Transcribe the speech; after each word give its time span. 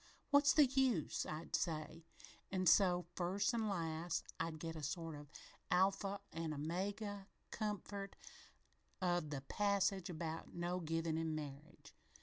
What's 0.31 0.51
the 0.53 0.65
use?' 0.65 1.27
I'd 1.27 1.55
say, 1.55 2.03
an' 2.51 2.65
so, 2.65 3.05
first 3.15 3.53
an' 3.53 3.69
last, 3.69 4.23
I'd 4.39 4.57
get 4.57 4.75
a 4.75 4.81
sort 4.81 5.15
o' 5.15 5.27
alpha 5.69 6.19
an' 6.33 6.55
omega 6.55 7.27
comfort 7.51 8.15
out 8.99 9.25
o' 9.25 9.27
the 9.27 9.41
passage 9.41 10.09
about 10.09 10.55
no 10.55 10.79
givin' 10.79 11.19
in 11.19 11.35
marriage. 11.35 11.93